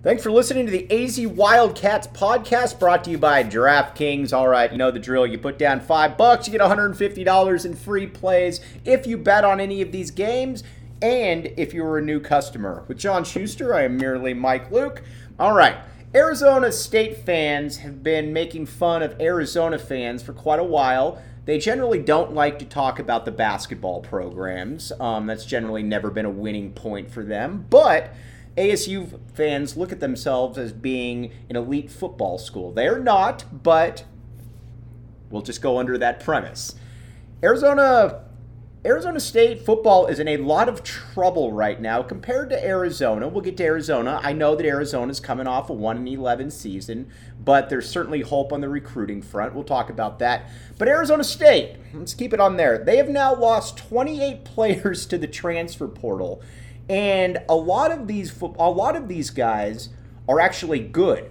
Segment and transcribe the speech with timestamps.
[0.00, 4.32] Thanks for listening to the AZ Wildcats podcast brought to you by DraftKings.
[4.32, 5.26] All right, you know the drill.
[5.26, 9.58] You put down five bucks, you get $150 in free plays if you bet on
[9.58, 10.62] any of these games,
[11.02, 12.84] and if you're a new customer.
[12.86, 15.02] With John Schuster, I am merely Mike Luke.
[15.36, 15.74] All right,
[16.14, 21.20] Arizona State fans have been making fun of Arizona fans for quite a while.
[21.44, 24.92] They generally don't like to talk about the basketball programs.
[25.00, 28.14] Um, that's generally never been a winning point for them, but
[28.58, 32.72] ASU fans look at themselves as being an elite football school.
[32.72, 34.04] They're not, but
[35.30, 36.74] we'll just go under that premise.
[37.42, 38.24] Arizona
[38.84, 43.28] Arizona State football is in a lot of trouble right now compared to Arizona.
[43.28, 44.20] We'll get to Arizona.
[44.22, 47.10] I know that Arizona's coming off a 1 11 season,
[47.44, 49.54] but there's certainly hope on the recruiting front.
[49.54, 50.48] We'll talk about that.
[50.78, 52.78] But Arizona State, let's keep it on there.
[52.78, 56.40] They have now lost 28 players to the transfer portal.
[56.88, 59.90] And a lot of these a lot of these guys
[60.28, 61.30] are actually good.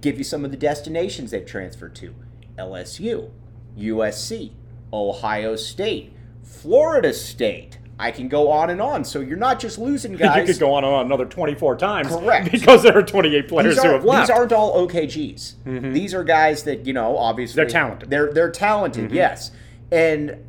[0.00, 2.14] Give you some of the destinations they've transferred to.
[2.58, 3.30] LSU,
[3.76, 4.52] USC,
[4.92, 6.12] Ohio State,
[6.42, 7.78] Florida State.
[7.98, 9.04] I can go on and on.
[9.04, 10.48] So you're not just losing guys.
[10.48, 12.08] you could go on and on another 24 times.
[12.08, 12.50] Correct.
[12.52, 14.28] Because there are 28 players who have left.
[14.28, 15.54] These aren't all OKGs.
[15.64, 15.92] Mm-hmm.
[15.92, 18.10] These are guys that you know, obviously they're talented.
[18.10, 19.14] They're they're talented, mm-hmm.
[19.14, 19.52] yes.
[19.90, 20.44] And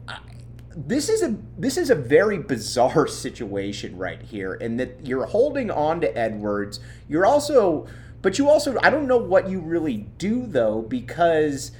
[0.75, 5.71] this is a this is a very bizarre situation right here, and that you're holding
[5.71, 6.79] on to Edwards.
[7.07, 7.87] You're also,
[8.21, 11.71] but you also, I don't know what you really do though, because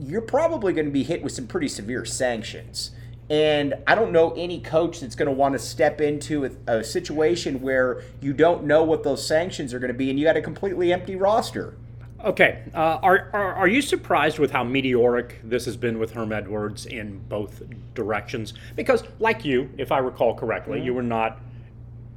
[0.00, 2.92] you're probably going to be hit with some pretty severe sanctions.
[3.28, 6.84] And I don't know any coach that's going to want to step into a, a
[6.84, 10.36] situation where you don't know what those sanctions are going to be, and you got
[10.36, 11.76] a completely empty roster.
[12.24, 16.32] Okay, uh, are, are, are you surprised with how meteoric this has been with Herm
[16.32, 17.62] Edwards in both
[17.94, 18.52] directions?
[18.76, 20.86] Because, like you, if I recall correctly, mm-hmm.
[20.86, 21.40] you were not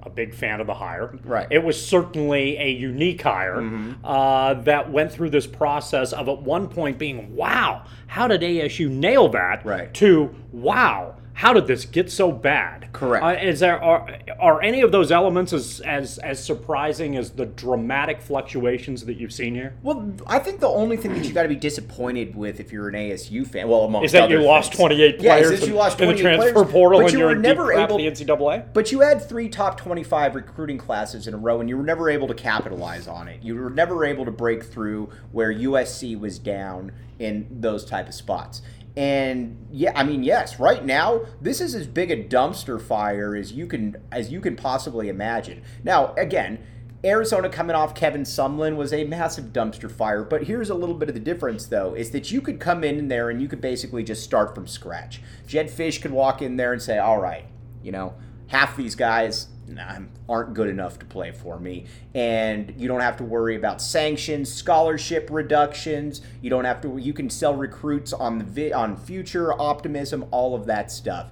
[0.02, 1.18] a big fan of the hire.
[1.24, 1.47] Right.
[1.50, 4.06] It was certainly a unique hire mm-hmm.
[4.06, 8.90] uh, that went through this process of at one point being, "Wow, how did ASU
[8.90, 9.94] nail that?" Right.
[9.96, 12.90] To, "Wow." How did this get so bad?
[12.94, 13.26] Correct.
[13.26, 14.08] Uh, is there are,
[14.40, 19.34] are any of those elements as, as as surprising as the dramatic fluctuations that you've
[19.34, 19.76] seen here?
[19.82, 22.88] Well, I think the only thing that you got to be disappointed with if you're
[22.88, 24.80] an ASU fan, well, among is that you lost things.
[24.80, 27.20] 28 players yeah, in, you lost 28 players in the transfer players, portal and you
[27.20, 28.72] you're were never able the NCAA.
[28.74, 32.12] But you had three top 25 recruiting classes in a row, and you were never
[32.12, 33.42] able to capitalize on it.
[33.42, 38.14] You were never able to break through where USC was down in those type of
[38.14, 38.62] spots.
[38.96, 43.52] And yeah, I mean, yes, right now this is as big a dumpster fire as
[43.52, 45.64] you can as you can possibly imagine.
[45.84, 46.59] Now, again,
[47.03, 51.09] Arizona coming off Kevin Sumlin was a massive dumpster fire, but here's a little bit
[51.09, 54.03] of the difference though, is that you could come in there and you could basically
[54.03, 55.22] just start from scratch.
[55.48, 57.46] Jedd Fisch could walk in there and say, "All right,
[57.82, 58.14] you know,
[58.48, 59.48] half these guys
[60.29, 61.85] aren't good enough to play for me.
[62.13, 66.22] And you don't have to worry about sanctions, scholarship reductions.
[66.41, 66.97] You don't have to.
[66.97, 71.31] You can sell recruits on the on future optimism, all of that stuff.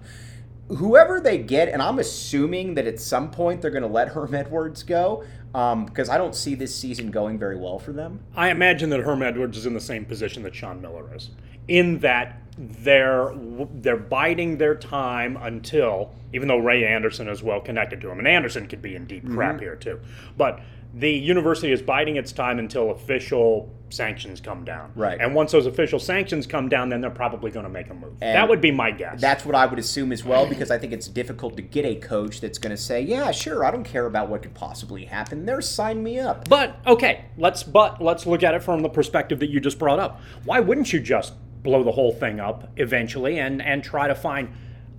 [0.77, 4.33] Whoever they get, and I'm assuming that at some point they're going to let Herm
[4.33, 8.21] Edwards go because um, I don't see this season going very well for them.
[8.35, 11.29] I imagine that Herm Edwards is in the same position that Sean Miller is,
[11.67, 13.33] in that they're
[13.75, 18.27] they're biding their time until even though Ray Anderson is well connected to him, and
[18.27, 19.63] Anderson could be in deep crap mm-hmm.
[19.63, 19.99] here too,
[20.37, 20.61] but
[20.93, 24.91] the university is biding its time until official sanctions come down.
[24.95, 25.19] Right.
[25.19, 28.13] And once those official sanctions come down, then they're probably going to make a move.
[28.21, 29.21] And that would be my guess.
[29.21, 31.95] That's what I would assume as well, because I think it's difficult to get a
[31.95, 35.45] coach that's going to say, "Yeah, sure, I don't care about what could possibly happen.
[35.45, 39.39] There, sign me up." But okay, let's but let's look at it from the perspective
[39.39, 40.21] that you just brought up.
[40.45, 41.33] Why wouldn't you just
[41.63, 44.49] blow the whole thing up eventually and and try to find?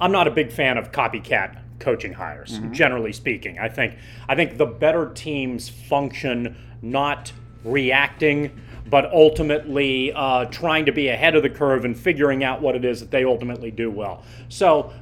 [0.00, 2.58] I'm not a big fan of copycat coaching hires.
[2.70, 3.96] Generally speaking, I think
[4.28, 7.32] I think the better teams function not
[7.64, 8.50] reacting,
[8.88, 12.84] but ultimately uh, trying to be ahead of the curve and figuring out what it
[12.84, 14.22] is that they ultimately do well.
[14.48, 14.92] So,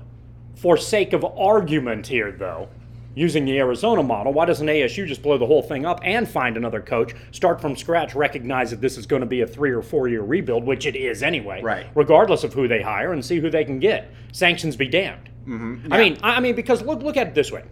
[0.57, 2.69] for sake of argument here, though,
[3.15, 6.57] using the Arizona model, why doesn't ASU just blow the whole thing up and find
[6.57, 9.81] another coach, start from scratch, recognize that this is going to be a three or
[9.83, 11.87] four year rebuild, which it is anyway, Right.
[11.95, 14.13] regardless of who they hire, and see who they can get.
[14.33, 15.30] Sanctions be damned.
[15.47, 15.93] Mm-hmm.
[15.93, 17.65] I mean, I I mean, because look look at it this way: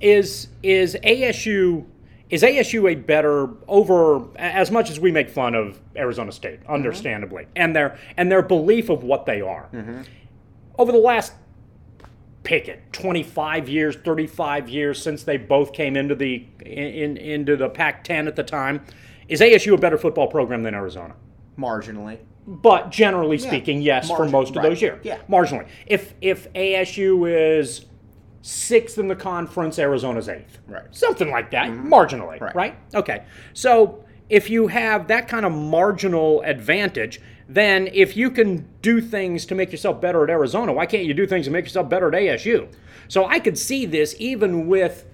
[0.00, 1.84] is is ASU
[2.28, 6.72] is ASU a better over as much as we make fun of Arizona State, mm-hmm.
[6.72, 9.68] understandably, and their and their belief of what they are.
[9.72, 10.02] Mm-hmm.
[10.78, 11.32] Over the last
[12.42, 17.68] pick it 25 years 35 years since they both came into the in, into the
[17.68, 18.80] Pac-10 at the time
[19.26, 21.14] is ASU a better football program than Arizona?
[21.58, 22.18] Marginally.
[22.46, 24.62] But generally speaking yes for most of right.
[24.68, 25.18] those years Yeah.
[25.28, 27.86] marginally if if ASU is
[28.42, 30.84] sixth in the conference Arizona's eighth Right.
[30.84, 30.92] Mm-hmm.
[30.92, 32.54] something like that marginally Right.
[32.54, 38.68] right okay so if you have that kind of marginal advantage then if you can
[38.82, 41.64] do things to make yourself better at Arizona why can't you do things to make
[41.64, 42.68] yourself better at ASU
[43.08, 45.04] so I could see this even with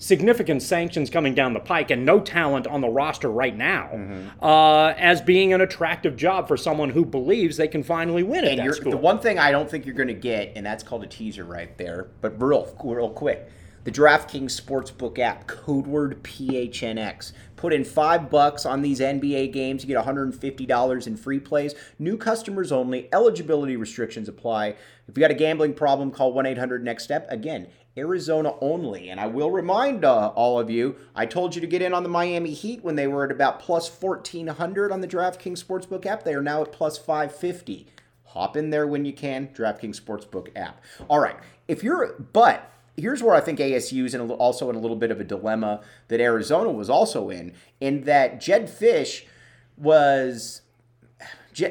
[0.00, 4.42] significant sanctions coming down the pike and no talent on the roster right now Mm-hmm.
[4.44, 8.52] uh, as being an attractive job for someone who believes they can finally win at
[8.52, 8.90] And that you're, school.
[8.92, 11.44] the one thing I don't think you're going to get, and that's called a teaser
[11.44, 13.48] right there, but real, real quick.
[13.84, 17.32] The DraftKings Sportsbook app, code word PHNX.
[17.56, 21.74] Put in five bucks on these NBA games, you get $150 in free plays.
[21.98, 23.08] New customers only.
[23.12, 24.68] Eligibility restrictions apply.
[25.08, 27.26] If you got a gambling problem, call 1 800 Next Step.
[27.30, 27.68] Again,
[28.00, 29.10] Arizona only.
[29.10, 32.02] And I will remind uh, all of you, I told you to get in on
[32.02, 36.24] the Miami Heat when they were at about plus 1400 on the DraftKings Sportsbook app.
[36.24, 37.86] They are now at plus 550.
[38.24, 39.48] Hop in there when you can.
[39.48, 40.82] DraftKings Sportsbook app.
[41.08, 41.36] All right.
[41.68, 44.96] If you're, but here's where I think ASU is in a, also in a little
[44.96, 49.24] bit of a dilemma that Arizona was also in, in that Jedd Fisch
[49.76, 50.62] was.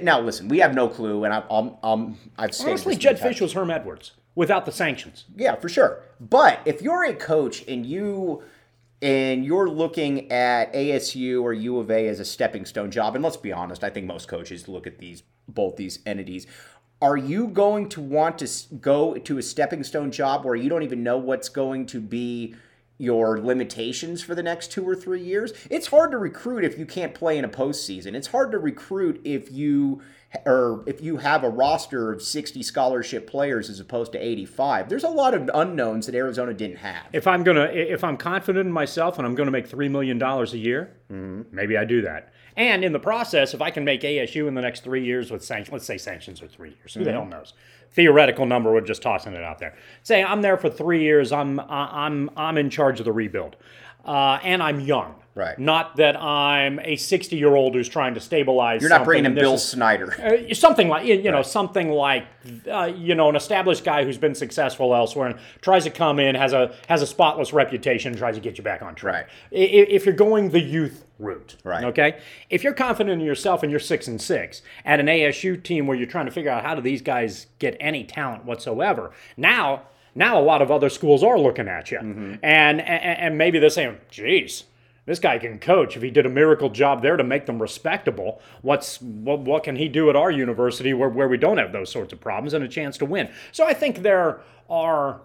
[0.04, 3.18] Now listen, we have no clue, and I, I'm, I'm, I've Honestly, Jedd.
[3.18, 5.26] Fisch was Herm Edwards without the sanctions.
[5.36, 6.04] Yeah, for sure.
[6.20, 8.44] But if you're a coach and you
[9.02, 13.24] and you're looking at ASU or U of A as a stepping stone job, and
[13.24, 16.46] let's be honest, I think most coaches look at these both these entities.
[17.02, 20.84] Are you going to want to go to a stepping stone job where you don't
[20.84, 22.56] even know what's going to be
[22.98, 25.54] your limitations for the next two or three years?
[25.70, 28.16] It's hard to recruit if you can't play in a postseason.
[28.16, 30.02] It's hard to recruit if you
[30.46, 34.88] or if you have a roster of 60 scholarship players as opposed to 85.
[34.88, 37.08] There's a lot of unknowns that Arizona didn't have.
[37.14, 40.54] If I'm gonna, if I'm confident in myself and I'm gonna make three million dollars
[40.54, 42.32] a year, maybe I do that.
[42.56, 45.44] And in the process, if I can make ASU in the next three years with
[45.44, 46.94] sanctions, let's say sanctions are three years.
[46.94, 47.54] Who the hell knows?
[47.92, 49.76] Theoretical number, we're just tossing it out there.
[50.04, 51.32] Say I'm there for three years.
[51.32, 53.56] I'm I'm I'm in charge of the rebuild,
[54.06, 55.16] uh, and I'm young.
[55.40, 55.58] Right.
[55.58, 58.82] Not that I'm a 60 year old who's trying to stabilize.
[58.82, 60.48] You're not bringing in something, and this Bill is- Snyder.
[60.50, 62.26] uh, something like you you know something like
[62.70, 66.36] uh, you know an established guy who's been successful elsewhere and tries to come in
[66.36, 69.14] has a has a spotless reputation tries to get you back on track.
[69.16, 69.26] Right.
[69.52, 71.84] If you're going the youth route, Right.
[71.86, 72.20] Okay.
[72.50, 75.98] If you're confident in yourself and you're six and six at an ASU team where
[75.98, 79.84] you're trying to figure out how do these guys get any talent whatsoever, now
[80.16, 82.34] now a lot of other schools are looking at you Mm-hmm.
[82.44, 84.64] and, and and maybe they're saying, "Geez."
[85.10, 85.98] This guy can coach.
[85.98, 89.76] If he did a miracle job there to make them respectable, what's what, what can
[89.76, 92.64] he do at our university where, where we don't have those sorts of problems and
[92.64, 93.28] a chance to win?
[93.52, 95.22] So I think there are,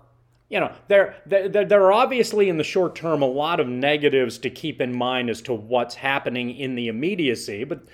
[0.49, 4.39] you know, there there, there are obviously in the short term a lot of negatives
[4.39, 7.85] to keep in mind as to what's happening in the immediacy, but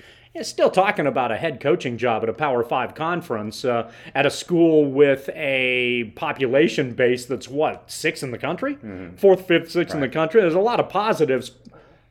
[0.42, 4.30] still talking about a head coaching job at a Power Five conference uh, at a
[4.30, 8.78] school with a population base that's what six in the country,
[9.16, 10.40] fourth, fifth, sixth in the country.
[10.40, 11.50] There's a lot of positives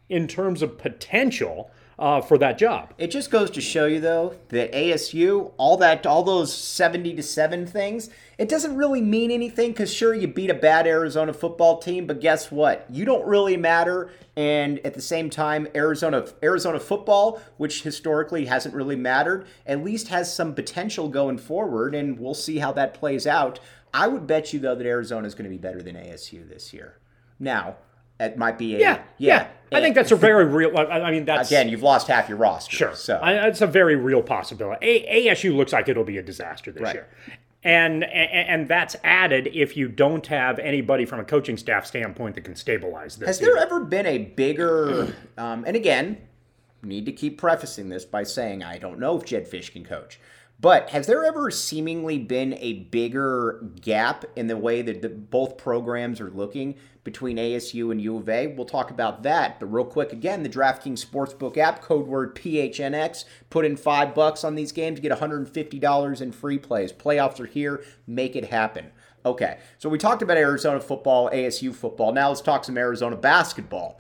[0.09, 2.93] in terms of potential uh, for that job.
[2.97, 7.21] It just goes to show you though that ASU, all that all those 70 to
[7.21, 11.77] 7 things, it doesn't really mean anything cuz sure you beat a bad Arizona football
[11.77, 12.85] team, but guess what?
[12.89, 18.73] You don't really matter and at the same time Arizona Arizona football, which historically hasn't
[18.73, 23.27] really mattered, at least has some potential going forward and we'll see how that plays
[23.27, 23.59] out.
[23.93, 26.71] I would bet you though that Arizona is going to be better than ASU this
[26.71, 26.95] year.
[27.39, 27.75] Now,
[28.19, 29.47] it might be a Yeah, yeah.
[29.71, 30.75] I think that's a very real.
[30.77, 32.75] I mean, that's again, you've lost half your roster.
[32.75, 32.95] Sure.
[32.95, 34.85] So I, it's a very real possibility.
[34.85, 36.95] A, ASU looks like it'll be a disaster this Right.
[36.95, 37.07] year.
[37.61, 42.35] And, and and that's added if you don't have anybody from a coaching staff standpoint
[42.35, 43.27] that can stabilize this.
[43.27, 46.17] Has there ever been a bigger, um, and again,
[46.81, 50.19] need to keep prefacing this by saying I don't know if Jedd Fisch can coach,
[50.61, 55.57] But has there ever seemingly been a bigger gap in the way that the, both
[55.57, 56.75] programs are looking
[57.05, 58.47] between ASU and U of A?
[58.47, 59.59] We'll talk about that.
[59.61, 63.23] But real quick, again, the DraftKings Sportsbook app, code word PHNX.
[63.49, 66.91] Put in five bucks on these games, get $150 in free plays.
[66.91, 67.81] Playoffs are here.
[68.05, 68.91] Make it happen.
[69.25, 72.13] Okay, so we talked about Arizona football, ASU football.
[72.13, 73.99] Now let's talk some Arizona basketball.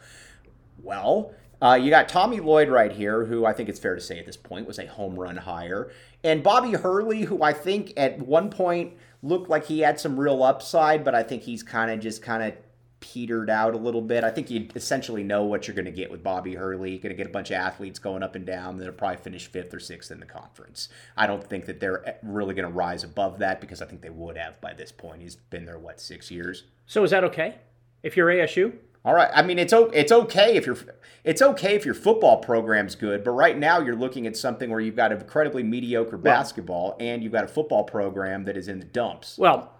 [0.81, 4.19] Well, uh, you got Tommy Lloyd right here, who I think it's fair to say
[4.19, 5.91] at this point was a home run hire,
[6.23, 10.43] and Bobby Hurley, who I think at one point looked like he had some real
[10.43, 12.53] upside, but I think he's kind of just kind of
[12.99, 14.23] petered out a little bit.
[14.23, 16.91] I think you essentially know what you're going to get with Bobby Hurley.
[16.91, 18.77] You're going to get a bunch of athletes going up and down.
[18.77, 20.89] that'll probably finish fifth or sixth in the conference.
[21.15, 24.09] I don't think that they're really going to rise above that because I think they
[24.09, 25.21] would have by this point.
[25.21, 26.63] He's been there what six years.
[26.87, 27.55] So is that okay
[28.03, 28.73] if you're ASU?
[29.05, 29.29] All right.
[29.33, 30.77] I mean, it's it's okay if your
[31.23, 34.79] it's okay if your football program's good, but right now you're looking at something where
[34.79, 38.79] you've got an incredibly mediocre basketball and you've got a football program that is in
[38.79, 39.37] the dumps.
[39.37, 39.73] Well,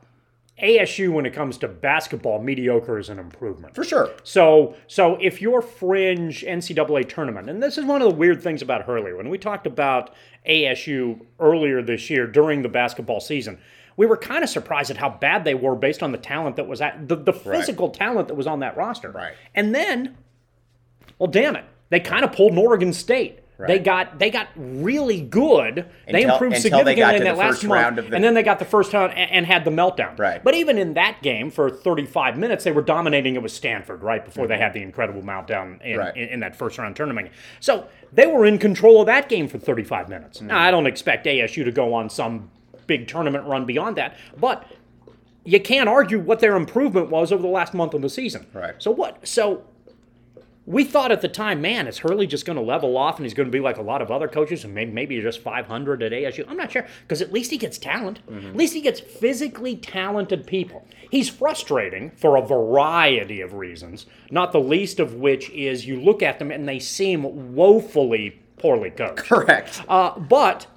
[0.62, 3.76] ASU when it comes to basketball, mediocre is an improvement.
[3.76, 4.12] For sure.
[4.24, 8.62] So, so if your fringe NCAA tournament, and this is one of the weird things
[8.62, 10.14] about Hurley, when we talked about
[10.48, 13.60] ASU earlier this year during the basketball season,
[14.00, 16.65] we were kind of surprised at how bad they were based on the talent that
[16.65, 17.94] was at the, the physical right.
[17.94, 19.12] talent that was on that roster.
[19.12, 19.34] Right.
[19.53, 20.15] And then,
[21.18, 23.41] well, damn it, they kind of pulled an Oregon State.
[23.58, 23.68] Right.
[23.68, 25.79] They got they got really good.
[25.79, 28.15] Until, they improved significantly in that last month, the...
[28.15, 30.18] and then they got the first round and, and, had the meltdown.
[30.18, 30.41] Right.
[30.41, 34.24] But even in that game, for 35 minutes, they were dominating it was Stanford right
[34.24, 34.51] before mm-hmm.
[34.53, 36.15] they had the incredible meltdown in, right.
[36.15, 37.32] in, in, that first round tournament.
[37.60, 40.38] So they were in control of that game for 35 minutes.
[40.38, 40.48] Mm-hmm.
[40.48, 42.50] Now I don't expect ASU to go on some
[42.89, 44.65] big tournament run beyond that, but
[45.46, 48.46] you can't argue what their improvement was over the last month of the season.
[48.51, 48.75] Right.
[48.79, 49.25] So what?
[49.25, 49.63] So
[50.65, 53.34] we thought at the time, man, is Hurley just going to level off and he's
[53.34, 56.12] going to be like a lot of other coaches and maybe, maybe just 500 at
[56.12, 56.46] ASU?
[56.50, 58.19] I'm not sure because at least he gets talent.
[58.27, 58.50] Mm-hmm.
[58.50, 60.86] At least he gets physically talented people.
[61.12, 66.22] He's frustrating for a variety of reasons, not the least of which is you look
[66.22, 69.17] at them and they seem woefully poorly coached.
[69.17, 69.84] Correct.
[69.88, 70.67] Uh, but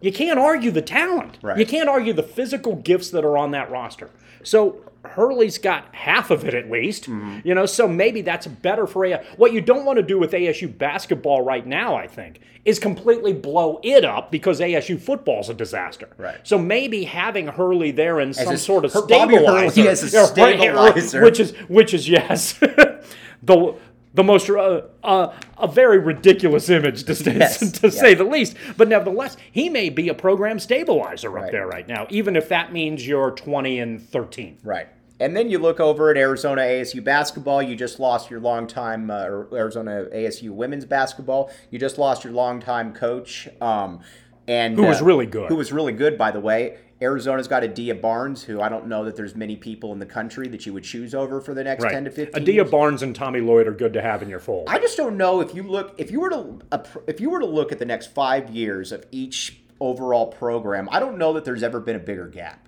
[0.00, 1.38] you can't argue the talent.
[1.42, 1.58] Right.
[1.58, 4.10] You can't argue the physical gifts that are on that roster.
[4.42, 7.40] So Hurley's got half of it at least, mm-hmm.
[7.44, 7.66] you know.
[7.66, 9.24] So maybe that's better for a.
[9.36, 13.32] What you don't want to do with ASU basketball right now, I think, is completely
[13.32, 16.08] blow it up because ASU football's a disaster.
[16.18, 16.38] Right.
[16.42, 20.26] So maybe having Hurley there in as some a, sort of stabilizer, Hurley as a
[20.26, 22.52] stabilizer, which is which is yes,
[23.42, 23.74] the
[24.14, 27.98] the most uh, uh, a very ridiculous image to, say, yes, to yes.
[27.98, 28.56] say the least.
[28.76, 31.46] But nevertheless, he may be a program stabilizer right.
[31.46, 34.58] up there right now, even if that means you're 20 and 13.
[34.62, 34.88] Right.
[35.20, 37.60] And then you look over at Arizona ASU basketball.
[37.60, 41.50] You just lost your longtime uh, Arizona ASU women's basketball.
[41.70, 44.00] You just lost your longtime coach, um,
[44.46, 45.48] and who was uh, really good.
[45.48, 46.78] Who was really good, by the way.
[47.00, 50.48] Arizona's got Adia Barnes, who I don't know that there's many people in the country
[50.48, 51.92] that you would choose over for the next right.
[51.92, 52.70] 10 to 15 Adia years.
[52.70, 54.68] Barnes and Tommy Lloyd are good to have in your fold.
[54.68, 56.58] I just don't know if you look if you were to
[57.06, 60.98] if you were to look at the next 5 years of each overall program, I
[60.98, 62.66] don't know that there's ever been a bigger gap.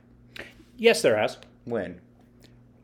[0.77, 1.39] Yes, there has.
[1.65, 2.01] When?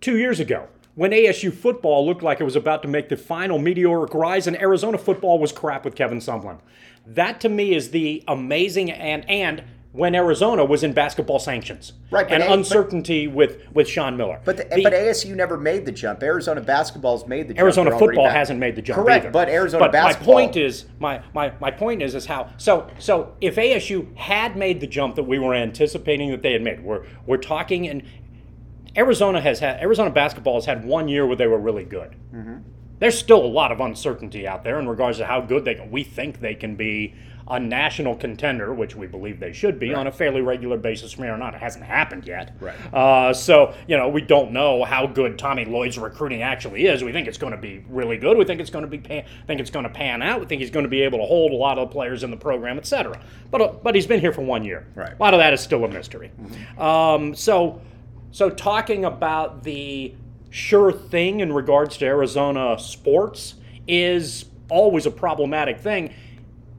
[0.00, 3.58] 2 years ago when ASU football looked like it was about to make the final
[3.58, 6.58] meteoric rise and Arizona football was crap with Kevin Sumlin.
[7.06, 9.62] That to me is the amazing and and
[9.96, 11.94] when Arizona was in basketball sanctions.
[12.10, 14.40] Right, and A- uncertainty but, with, with Sean Miller.
[14.44, 16.22] But the, the, but ASU never made the jump.
[16.22, 17.60] Arizona basketball's made the jump.
[17.60, 19.02] Arizona football hasn't made the jump.
[19.02, 19.32] Correct, either.
[19.32, 20.34] but Arizona but basketball.
[20.34, 24.54] my point is my, my, my point is is how so so if ASU had
[24.54, 28.02] made the jump that we were anticipating that they had made, we're we're talking and
[28.98, 32.16] Arizona has had Arizona basketball has had one year where they were really good.
[32.34, 32.58] Mm-hmm.
[32.98, 35.90] There's still a lot of uncertainty out there in regards to how good they can,
[35.90, 37.14] we think they can be
[37.48, 39.98] a national contender, which we believe they should be, right.
[39.98, 41.54] on a fairly regular basis from here on out.
[41.54, 42.56] It hasn't happened yet.
[42.60, 42.76] Right.
[42.92, 47.04] Uh, so, you know, we don't know how good Tommy Lloyd's recruiting actually is.
[47.04, 48.36] We think it's going to be really good.
[48.36, 50.40] We think it's going to be pan, think it's going to pan out.
[50.40, 52.30] We think he's going to be able to hold a lot of the players in
[52.30, 53.20] the program, etc.
[53.50, 54.86] But uh, but he's been here for one year.
[54.94, 55.12] Right.
[55.12, 56.32] A lot of that is still a mystery.
[56.40, 56.82] Mm-hmm.
[56.82, 57.80] Um, so
[58.32, 60.14] so talking about the
[60.50, 63.54] sure thing in regards to Arizona sports
[63.86, 66.12] is always a problematic thing.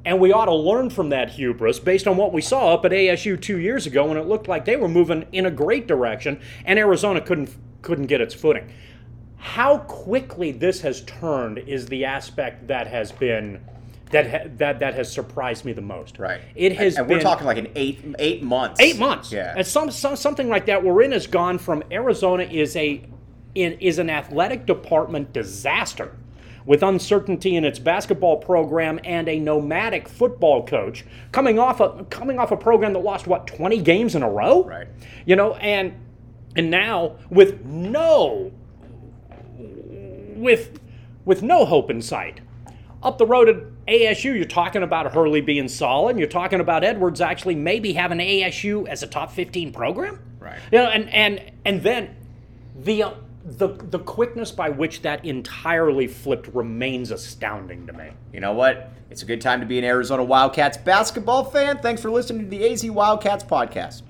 [0.07, 2.91] And we ought to learn from that hubris based on what we saw up at
[2.93, 6.39] ASU two years ago when it looked like they were moving in a great direction
[6.63, 8.71] and Arizona couldn't couldn't get its footing.
[9.35, 13.59] How quickly this has turned is the aspect that has been
[14.11, 16.19] that ha- that that has surprised me the most.
[16.19, 16.39] Right.
[16.55, 16.93] It has.
[16.93, 18.79] And, and been, we're talking like an eight eight months.
[18.79, 19.33] Eight months.
[19.33, 19.55] Yeah.
[19.57, 20.81] And some, some something like that.
[20.85, 23.03] We're in has gone from Arizona is a
[23.55, 26.15] in, is an athletic department disaster
[26.67, 32.37] with uncertainty in its basketball program and a nomadic football coach coming off a coming
[32.37, 34.87] off a program that lost what 20 games in a row Right.
[35.25, 35.93] you know and
[36.55, 38.51] and now with no
[40.35, 40.79] with
[41.25, 42.41] with no hope in sight
[43.03, 43.55] up the road at
[43.87, 46.09] ASU, you're talking about Hurley being solid.
[46.11, 50.19] And you're talking about Edwards actually maybe having ASU as a top 15 program.
[50.39, 50.59] Right.
[50.71, 52.15] You know, and and and then
[52.75, 53.05] the
[53.47, 58.09] the the quickness by which that entirely flipped remains astounding to me.
[58.33, 58.91] You know what?
[59.09, 61.77] It's a good time to be an Arizona Wildcats basketball fan.
[61.77, 64.01] Thanks for listening to the AZ Wildcats podcast.